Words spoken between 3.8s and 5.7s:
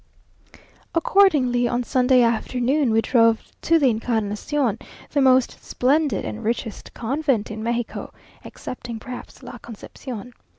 Encarnación, the most